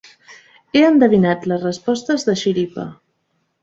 He 0.77 0.81
endevinat 0.87 1.47
les 1.53 1.63
respostes 1.69 2.29
de 2.31 2.39
xiripa. 2.45 2.91